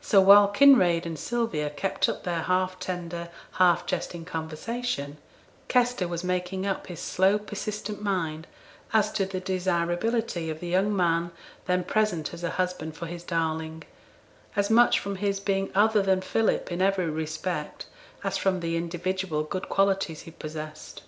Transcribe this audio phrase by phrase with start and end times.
[0.00, 5.16] So, while Kinraid and Sylvia kept up their half tender, half jesting conversation,
[5.68, 8.48] Kester was making up his slow persistent mind
[8.92, 11.30] as to the desirability of the young man
[11.66, 13.84] then present as a husband for his darling,
[14.56, 17.86] as much from his being other than Philip in every respect,
[18.24, 21.02] as from the individual good qualities he possessed.